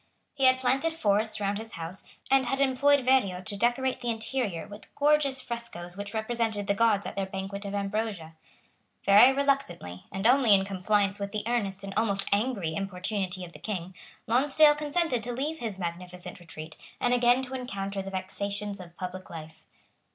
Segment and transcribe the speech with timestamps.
[0.33, 4.65] He had planted forests round his house, and had employed Verrio to decorate the interior
[4.67, 8.33] with gorgeous frescoes which represented the gods at their banquet of ambrosia.
[9.03, 13.59] Very reluctantly, and only in compliance with the earnest and almost angry importunity of the
[13.59, 13.93] King,
[14.25, 19.29] Lonsdale consented to leave his magnificent retreat, and again to encounter the vexations of public
[19.29, 19.67] life.